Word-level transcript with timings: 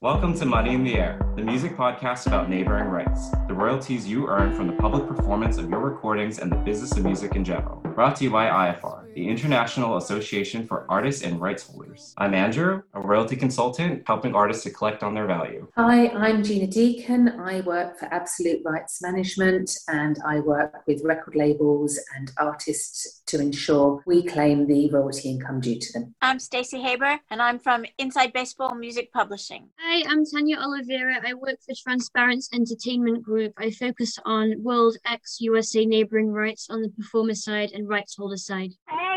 Welcome 0.00 0.38
to 0.38 0.44
Money 0.44 0.74
in 0.74 0.84
the 0.84 0.94
Air, 0.94 1.18
the 1.34 1.42
music 1.42 1.76
podcast 1.76 2.28
about 2.28 2.48
neighboring 2.48 2.88
rights, 2.88 3.30
the 3.48 3.52
royalties 3.52 4.06
you 4.06 4.28
earn 4.28 4.54
from 4.54 4.68
the 4.68 4.74
public 4.74 5.08
performance 5.08 5.58
of 5.58 5.68
your 5.68 5.80
recordings 5.80 6.38
and 6.38 6.52
the 6.52 6.56
business 6.56 6.92
of 6.96 7.02
music 7.02 7.34
in 7.34 7.44
general. 7.44 7.80
Brought 7.96 8.14
to 8.18 8.22
you 8.24 8.30
by 8.30 8.46
IFR, 8.46 9.12
the 9.14 9.28
International 9.28 9.96
Association 9.96 10.68
for 10.68 10.77
Artists 10.88 11.22
and 11.22 11.40
Rights 11.40 11.66
Holders. 11.66 12.14
I'm 12.16 12.34
Andrew, 12.34 12.82
a 12.94 13.00
royalty 13.00 13.36
consultant 13.36 14.02
helping 14.06 14.34
artists 14.34 14.64
to 14.64 14.70
collect 14.70 15.02
on 15.02 15.14
their 15.14 15.26
value. 15.26 15.68
Hi, 15.76 16.08
I'm 16.08 16.42
Gina 16.42 16.66
Deacon. 16.66 17.28
I 17.40 17.60
work 17.60 17.98
for 17.98 18.06
Absolute 18.06 18.62
Rights 18.64 19.02
Management 19.02 19.70
and 19.88 20.18
I 20.26 20.40
work 20.40 20.82
with 20.86 21.02
record 21.04 21.34
labels 21.34 21.98
and 22.16 22.30
artists 22.38 23.22
to 23.26 23.40
ensure 23.40 24.02
we 24.06 24.22
claim 24.22 24.66
the 24.66 24.90
royalty 24.90 25.30
income 25.30 25.60
due 25.60 25.78
to 25.78 25.92
them. 25.92 26.14
I'm 26.22 26.38
Stacey 26.38 26.80
Haber 26.80 27.18
and 27.30 27.42
I'm 27.42 27.58
from 27.58 27.84
Inside 27.98 28.32
Baseball 28.32 28.74
Music 28.74 29.12
Publishing. 29.12 29.68
Hi, 29.78 30.04
I'm 30.08 30.24
Tanya 30.24 30.58
Oliveira. 30.58 31.20
I 31.26 31.34
work 31.34 31.56
for 31.66 31.74
Transparence 31.74 32.48
Entertainment 32.52 33.22
Group. 33.22 33.52
I 33.58 33.70
focus 33.70 34.18
on 34.24 34.54
World 34.62 34.96
X 35.04 35.38
USA 35.40 35.84
neighboring 35.84 36.32
rights 36.32 36.68
on 36.70 36.82
the 36.82 36.88
performer 36.90 37.34
side 37.34 37.72
and 37.72 37.88
rights 37.88 38.16
holder 38.16 38.36
side. 38.36 38.72
Hey, 38.88 38.96
welcome 38.96 38.98
back 38.98 39.07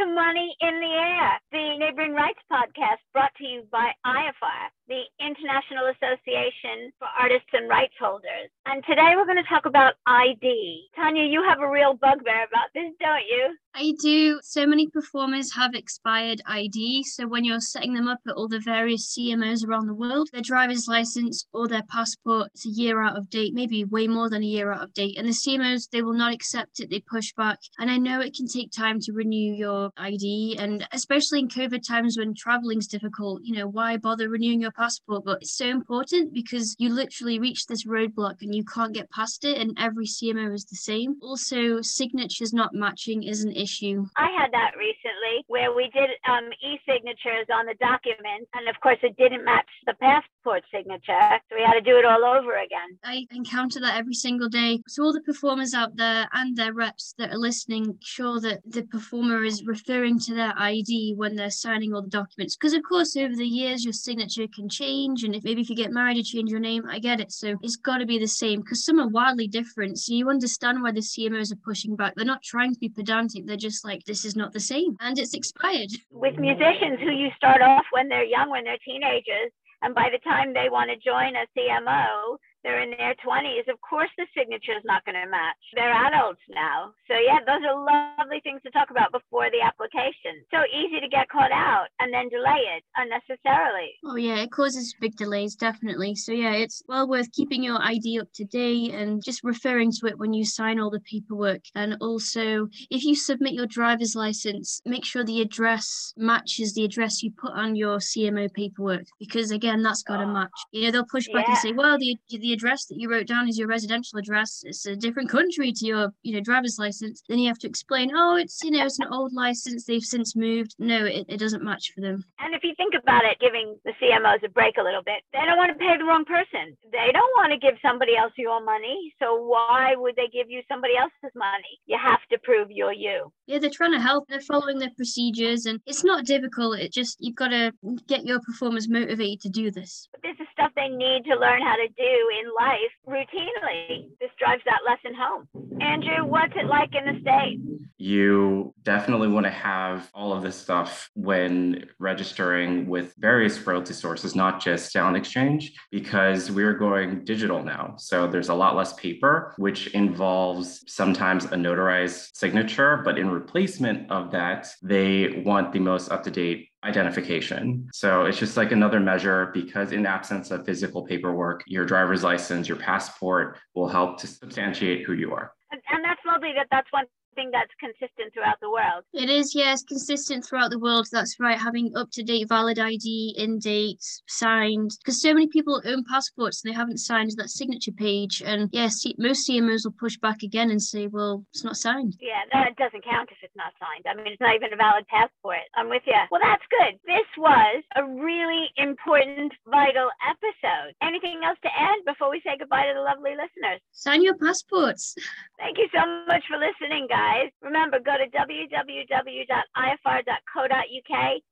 to 0.00 0.06
Money 0.14 0.56
in 0.60 0.80
the 0.80 0.94
Air, 0.96 1.32
the 1.52 1.76
neighboring 1.76 2.14
rights 2.14 2.40
podcast 2.50 3.04
brought 3.12 3.34
to 3.36 3.44
you 3.44 3.64
by 3.70 3.92
IFR, 4.06 4.64
the 4.90 5.06
International 5.24 5.86
Association 5.94 6.90
for 6.98 7.06
Artists 7.16 7.48
and 7.52 7.68
Rights 7.68 7.94
Holders. 8.00 8.50
And 8.66 8.82
today 8.84 9.14
we're 9.14 9.24
going 9.24 9.42
to 9.42 9.48
talk 9.48 9.64
about 9.64 9.94
ID. 10.04 10.88
Tanya, 10.96 11.22
you 11.22 11.44
have 11.48 11.60
a 11.60 11.70
real 11.70 11.94
bugbear 11.94 12.44
about 12.44 12.74
this, 12.74 12.90
don't 12.98 13.24
you? 13.30 13.56
I 13.72 13.94
do. 14.02 14.40
So 14.42 14.66
many 14.66 14.88
performers 14.88 15.54
have 15.54 15.74
expired 15.74 16.42
ID. 16.44 17.04
So 17.04 17.28
when 17.28 17.44
you're 17.44 17.60
setting 17.60 17.94
them 17.94 18.08
up 18.08 18.18
at 18.26 18.34
all 18.34 18.48
the 18.48 18.58
various 18.58 19.16
CMOs 19.16 19.64
around 19.64 19.86
the 19.86 19.94
world, 19.94 20.28
their 20.32 20.42
driver's 20.42 20.88
license 20.88 21.46
or 21.52 21.68
their 21.68 21.84
passport 21.84 22.48
is 22.56 22.66
a 22.66 22.70
year 22.70 23.00
out 23.00 23.16
of 23.16 23.30
date, 23.30 23.54
maybe 23.54 23.84
way 23.84 24.08
more 24.08 24.28
than 24.28 24.42
a 24.42 24.46
year 24.46 24.72
out 24.72 24.82
of 24.82 24.92
date. 24.92 25.16
And 25.16 25.28
the 25.28 25.32
CMOs, 25.32 25.88
they 25.90 26.02
will 26.02 26.14
not 26.14 26.34
accept 26.34 26.80
it. 26.80 26.90
They 26.90 27.00
push 27.08 27.32
back. 27.34 27.60
And 27.78 27.88
I 27.92 27.96
know 27.96 28.20
it 28.20 28.34
can 28.34 28.48
take 28.48 28.72
time 28.72 28.98
to 29.02 29.12
renew 29.12 29.54
your 29.54 29.92
ID. 29.96 30.56
And 30.58 30.84
especially 30.90 31.38
in 31.38 31.48
COVID 31.48 31.86
times 31.86 32.18
when 32.18 32.34
traveling 32.34 32.78
is 32.78 32.88
difficult, 32.88 33.42
you 33.44 33.54
know, 33.54 33.68
why 33.68 33.96
bother 33.98 34.28
renewing 34.28 34.60
your 34.60 34.72
passport? 34.80 35.24
But 35.24 35.38
it's 35.42 35.56
so 35.56 35.66
important 35.66 36.32
because 36.32 36.74
you 36.78 36.88
literally 36.88 37.38
reach 37.38 37.66
this 37.66 37.86
roadblock 37.86 38.36
and 38.40 38.54
you 38.54 38.64
can't 38.64 38.94
get 38.94 39.10
past 39.10 39.44
it. 39.44 39.58
And 39.58 39.76
every 39.78 40.06
CMO 40.06 40.54
is 40.54 40.64
the 40.64 40.76
same. 40.76 41.16
Also, 41.22 41.80
signatures 41.82 42.52
not 42.52 42.72
matching 42.72 43.22
is 43.22 43.44
an 43.44 43.52
issue. 43.52 44.06
I 44.16 44.30
had 44.38 44.50
that 44.52 44.72
recently 44.78 45.44
where 45.48 45.74
we 45.74 45.90
did 45.92 46.10
um, 46.28 46.50
e-signatures 46.62 47.46
on 47.52 47.66
the 47.66 47.74
document, 47.80 48.48
and 48.54 48.68
of 48.68 48.80
course 48.80 48.98
it 49.02 49.16
didn't 49.16 49.44
match 49.44 49.68
the 49.86 49.94
passport 49.94 50.39
signature, 50.72 51.18
so 51.48 51.56
we 51.56 51.62
had 51.62 51.74
to 51.74 51.80
do 51.80 51.96
it 51.96 52.04
all 52.04 52.24
over 52.24 52.56
again. 52.58 52.98
I 53.04 53.26
encounter 53.32 53.80
that 53.80 53.96
every 53.96 54.14
single 54.14 54.48
day. 54.48 54.80
So 54.88 55.04
all 55.04 55.12
the 55.12 55.20
performers 55.20 55.74
out 55.74 55.96
there 55.96 56.26
and 56.32 56.56
their 56.56 56.72
reps 56.72 57.14
that 57.18 57.30
are 57.30 57.38
listening, 57.38 57.98
sure 58.02 58.40
that 58.40 58.60
the 58.66 58.82
performer 58.82 59.44
is 59.44 59.64
referring 59.64 60.18
to 60.20 60.34
their 60.34 60.52
ID 60.56 61.14
when 61.16 61.36
they're 61.36 61.50
signing 61.50 61.94
all 61.94 62.02
the 62.02 62.08
documents. 62.08 62.56
Because 62.56 62.72
of 62.72 62.82
course, 62.88 63.16
over 63.16 63.34
the 63.34 63.46
years, 63.46 63.84
your 63.84 63.92
signature 63.92 64.46
can 64.54 64.68
change, 64.68 65.24
and 65.24 65.34
if 65.34 65.44
maybe 65.44 65.60
if 65.60 65.70
you 65.70 65.76
get 65.76 65.92
married, 65.92 66.16
you 66.16 66.22
change 66.22 66.50
your 66.50 66.60
name. 66.60 66.84
I 66.88 66.98
get 66.98 67.20
it. 67.20 67.32
So 67.32 67.56
it's 67.62 67.76
got 67.76 67.98
to 67.98 68.06
be 68.06 68.18
the 68.18 68.28
same 68.28 68.60
because 68.60 68.84
some 68.84 68.98
are 69.00 69.08
wildly 69.08 69.48
different. 69.48 69.98
So 69.98 70.14
you 70.14 70.30
understand 70.30 70.82
why 70.82 70.92
the 70.92 71.00
CMOs 71.00 71.52
are 71.52 71.60
pushing 71.64 71.96
back. 71.96 72.14
They're 72.16 72.24
not 72.24 72.42
trying 72.42 72.72
to 72.72 72.80
be 72.80 72.88
pedantic. 72.88 73.46
They're 73.46 73.56
just 73.56 73.84
like, 73.84 74.04
this 74.04 74.24
is 74.24 74.36
not 74.36 74.52
the 74.52 74.60
same, 74.60 74.96
and 75.00 75.18
it's 75.18 75.34
expired. 75.34 75.90
With 76.10 76.38
musicians 76.38 77.00
who 77.00 77.10
you 77.10 77.30
start 77.36 77.62
off 77.62 77.84
when 77.92 78.08
they're 78.08 78.24
young, 78.24 78.50
when 78.50 78.64
they're 78.64 78.78
teenagers, 78.84 79.52
and 79.82 79.94
by 79.94 80.08
the 80.12 80.20
time 80.20 80.52
they 80.52 80.68
want 80.70 80.90
to 80.90 80.96
join 80.96 81.34
a 81.36 81.46
CMO, 81.56 82.36
they're 82.62 82.82
in 82.82 82.90
their 82.90 83.14
20s. 83.24 83.72
Of 83.72 83.80
course, 83.80 84.10
the 84.18 84.26
signature 84.36 84.76
is 84.76 84.84
not 84.84 85.04
going 85.04 85.16
to 85.16 85.30
match. 85.30 85.56
They're 85.74 85.92
adults 85.92 86.44
now. 86.50 86.92
So, 87.08 87.16
yeah, 87.16 87.40
those 87.40 87.64
are 87.64 87.72
lovely 87.72 88.40
things 88.44 88.60
to 88.64 88.70
talk 88.70 88.90
about 88.90 89.12
before 89.12 89.48
the 89.50 89.64
application. 89.64 90.44
So 90.52 90.60
easy 90.68 91.00
to 91.00 91.08
get 91.08 91.28
caught 91.28 91.52
out 91.52 91.88
and 92.00 92.12
then 92.12 92.28
delay 92.28 92.60
it 92.76 92.84
unnecessarily. 92.96 93.96
Oh, 94.04 94.16
yeah, 94.16 94.29
it 94.42 94.52
causes 94.52 94.94
big 95.00 95.16
delays, 95.16 95.54
definitely. 95.54 96.14
So, 96.14 96.32
yeah, 96.32 96.52
it's 96.52 96.82
well 96.88 97.08
worth 97.08 97.30
keeping 97.32 97.62
your 97.62 97.80
ID 97.82 98.20
up 98.20 98.28
to 98.34 98.44
date 98.44 98.94
and 98.94 99.22
just 99.24 99.42
referring 99.44 99.92
to 99.92 100.06
it 100.06 100.18
when 100.18 100.32
you 100.32 100.44
sign 100.44 100.78
all 100.80 100.90
the 100.90 101.00
paperwork. 101.00 101.60
And 101.74 101.96
also, 102.00 102.68
if 102.90 103.04
you 103.04 103.14
submit 103.14 103.52
your 103.54 103.66
driver's 103.66 104.14
license, 104.14 104.80
make 104.84 105.04
sure 105.04 105.24
the 105.24 105.40
address 105.40 106.12
matches 106.16 106.74
the 106.74 106.84
address 106.84 107.22
you 107.22 107.30
put 107.32 107.52
on 107.52 107.76
your 107.76 107.98
CMO 107.98 108.52
paperwork 108.52 109.04
because, 109.18 109.50
again, 109.50 109.82
that's 109.82 110.02
got 110.02 110.16
to 110.18 110.20
Oh. 110.20 110.28
Ah, 110.28 110.32
match. 110.32 110.50
You 110.72 110.82
know, 110.84 110.90
they'll 110.92 111.06
push 111.06 111.26
back 111.32 111.46
Yeah. 111.46 111.50
and 111.54 111.58
say, 111.58 111.72
well, 111.72 111.98
the, 111.98 112.16
the 112.30 112.52
address 112.52 112.86
that 112.86 112.98
you 112.98 113.10
wrote 113.10 113.26
down 113.26 113.48
is 113.48 113.58
your 113.58 113.68
residential 113.68 114.18
address. 114.18 114.62
It's 114.64 114.86
a 114.86 114.94
different 114.94 115.28
country 115.30 115.72
to 115.72 115.86
your, 115.86 116.12
you 116.22 116.34
know, 116.34 116.40
driver's 116.40 116.78
license. 116.78 117.22
Then 117.28 117.38
you 117.38 117.48
have 117.48 117.58
to 117.60 117.66
explain, 117.68 118.10
oh, 118.14 118.36
it's, 118.36 118.62
you 118.62 118.70
know, 118.70 118.84
it's 118.84 118.98
an 118.98 119.08
old 119.10 119.32
license. 119.32 119.84
They've 119.84 120.02
since 120.02 120.36
moved. 120.36 120.74
No, 120.78 121.04
it, 121.04 121.24
it 121.28 121.38
doesn't 121.38 121.64
match 121.64 121.92
for 121.94 122.00
them. 122.00 122.24
And 122.38 122.54
if 122.54 122.62
you 122.64 122.74
think 122.76 122.94
about 122.94 123.24
it, 123.24 123.38
giving 123.40 123.76
the 123.84 123.92
CMOs 124.30 124.44
a 124.44 124.48
break 124.48 124.76
a 124.78 124.82
little 124.82 125.02
bit, 125.02 125.22
they 125.32 125.40
don't 125.44 125.56
want 125.56 125.72
to 125.72 125.78
pay 125.78 125.96
the 125.96 126.04
wrong 126.04 126.24
person. 126.24 126.76
They 126.92 127.10
don't 127.12 127.30
want 127.36 127.52
to 127.52 127.58
give 127.58 127.74
somebody 127.82 128.16
else 128.16 128.32
your 128.36 128.62
money. 128.62 129.12
So 129.20 129.36
why 129.36 129.94
would 129.96 130.16
they 130.16 130.28
give 130.28 130.50
you 130.50 130.62
somebody 130.68 130.96
else's 130.96 131.34
money? 131.34 131.80
You 131.86 131.98
have 132.02 132.20
to 132.30 132.38
prove 132.38 132.70
you're 132.70 132.92
you. 132.92 133.32
Yeah, 133.46 133.58
they're 133.58 133.70
trying 133.70 133.92
to 133.92 134.00
help. 134.00 134.28
They're 134.28 134.40
following 134.40 134.78
their 134.78 134.92
procedures, 134.96 135.66
and 135.66 135.80
it's 135.86 136.04
not 136.04 136.24
difficult. 136.24 136.78
It 136.78 136.92
just 136.92 137.16
you've 137.20 137.36
got 137.36 137.48
to 137.48 137.72
get 138.06 138.24
your 138.24 138.40
performers 138.40 138.88
motivated 138.88 139.40
to 139.42 139.48
do 139.48 139.70
this. 139.70 140.08
But 140.12 140.22
this 140.22 140.36
is 140.40 140.46
stuff 140.52 140.72
they 140.76 140.88
need 140.88 141.24
to 141.24 141.36
learn 141.36 141.62
how 141.62 141.76
to 141.76 141.88
do 141.88 142.28
in 142.40 142.50
life 142.58 142.92
routinely. 143.06 144.08
This 144.20 144.30
drives 144.38 144.62
that 144.66 144.80
lesson 144.86 145.18
home. 145.18 145.48
Andrew, 145.80 146.24
what's 146.24 146.52
it 146.56 146.66
like 146.66 146.94
in 146.94 147.06
the 147.06 147.20
States? 147.20 147.79
You 148.00 148.72
definitely 148.82 149.28
want 149.28 149.44
to 149.44 149.50
have 149.50 150.08
all 150.14 150.32
of 150.32 150.42
this 150.42 150.56
stuff 150.56 151.10
when 151.14 151.84
registering 151.98 152.88
with 152.88 153.14
various 153.18 153.60
royalty 153.66 153.92
sources, 153.92 154.34
not 154.34 154.58
just 154.58 154.94
SoundExchange, 154.94 155.72
because 155.90 156.50
we're 156.50 156.72
going 156.72 157.26
digital 157.26 157.62
now. 157.62 157.96
So 157.98 158.26
there's 158.26 158.48
a 158.48 158.54
lot 158.54 158.74
less 158.74 158.94
paper, 158.94 159.52
which 159.58 159.88
involves 159.88 160.82
sometimes 160.86 161.44
a 161.44 161.56
notarized 161.56 162.30
signature. 162.34 163.02
But 163.04 163.18
in 163.18 163.28
replacement 163.28 164.10
of 164.10 164.30
that, 164.30 164.68
they 164.82 165.42
want 165.44 165.70
the 165.74 165.80
most 165.80 166.10
up 166.10 166.22
to 166.22 166.30
date 166.30 166.70
identification. 166.82 167.86
So 167.92 168.24
it's 168.24 168.38
just 168.38 168.56
like 168.56 168.72
another 168.72 168.98
measure 168.98 169.50
because, 169.52 169.92
in 169.92 170.06
absence 170.06 170.50
of 170.50 170.64
physical 170.64 171.04
paperwork, 171.04 171.64
your 171.66 171.84
driver's 171.84 172.24
license, 172.24 172.66
your 172.66 172.78
passport 172.78 173.58
will 173.74 173.88
help 173.88 174.18
to 174.20 174.26
substantiate 174.26 175.04
who 175.04 175.12
you 175.12 175.34
are. 175.34 175.52
And, 175.70 175.82
and 175.92 176.02
that's 176.02 176.20
lovely 176.26 176.52
that 176.56 176.66
that's 176.70 176.90
one 176.92 177.04
thing 177.34 177.50
that's 177.52 177.70
consistent 177.78 178.32
throughout 178.32 178.60
the 178.60 178.70
world. 178.70 179.04
It 179.12 179.30
is, 179.30 179.54
yes, 179.54 179.82
consistent 179.82 180.44
throughout 180.44 180.70
the 180.70 180.78
world. 180.78 181.06
That's 181.12 181.36
right, 181.40 181.58
having 181.58 181.92
up 181.96 182.10
to 182.12 182.22
date 182.22 182.48
valid 182.48 182.78
ID, 182.78 183.34
in 183.36 183.58
date, 183.58 184.02
signed. 184.28 184.90
Because 184.98 185.20
so 185.20 185.34
many 185.34 185.46
people 185.46 185.82
own 185.84 186.04
passports 186.04 186.62
and 186.62 186.72
they 186.72 186.76
haven't 186.76 186.98
signed 186.98 187.30
that 187.36 187.50
signature 187.50 187.92
page. 187.92 188.42
And 188.44 188.68
yes, 188.72 189.04
most 189.18 189.48
CMOs 189.48 189.84
will 189.84 189.96
push 189.98 190.16
back 190.18 190.42
again 190.42 190.70
and 190.70 190.82
say, 190.82 191.06
well, 191.06 191.44
it's 191.52 191.64
not 191.64 191.76
signed. 191.76 192.16
Yeah, 192.20 192.42
that 192.52 192.76
doesn't 192.76 193.04
count 193.04 193.30
if 193.30 193.38
it's 193.42 193.56
not 193.56 193.72
signed. 193.78 194.04
I 194.06 194.14
mean, 194.14 194.32
it's 194.32 194.40
not 194.40 194.54
even 194.54 194.72
a 194.72 194.76
valid 194.76 195.06
passport. 195.08 195.66
I'm 195.74 195.88
with 195.88 196.02
you. 196.06 196.14
Well, 196.30 196.40
that's 196.42 196.64
good. 196.70 196.98
This 197.06 197.26
was 197.36 197.82
a 197.96 198.04
really 198.04 198.70
important, 198.76 199.52
vital 199.66 200.08
episode. 200.28 200.94
Anything 201.02 201.40
else 201.44 201.58
to 201.62 201.70
add 201.76 202.04
before 202.06 202.30
we 202.30 202.40
say 202.44 202.56
goodbye 202.58 202.86
to 202.86 202.94
the 202.94 203.00
lovely 203.00 203.32
listeners? 203.32 203.80
Sign 203.92 204.22
your 204.22 204.36
passports. 204.36 205.14
Thank 205.58 205.78
you 205.78 205.88
so 205.94 206.00
much 206.26 206.44
for 206.48 206.58
listening, 206.58 207.06
guys. 207.20 207.50
Remember, 207.62 207.98
go 208.00 208.16
to 208.16 208.28
www.ifr.co.uk 208.32 209.42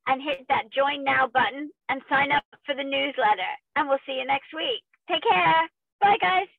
and 0.06 0.22
hit 0.22 0.46
that 0.48 0.72
join 0.72 1.04
now 1.04 1.28
button 1.32 1.70
and 1.88 2.00
sign 2.08 2.32
up 2.32 2.44
for 2.64 2.74
the 2.74 2.84
newsletter. 2.84 3.52
And 3.76 3.88
we'll 3.88 3.98
see 4.06 4.16
you 4.18 4.26
next 4.26 4.54
week. 4.54 4.82
Take 5.10 5.22
care. 5.22 5.68
Bye, 6.00 6.16
guys. 6.20 6.46